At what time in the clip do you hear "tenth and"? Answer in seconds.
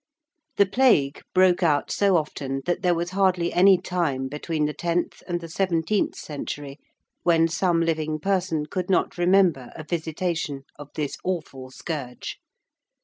4.73-5.39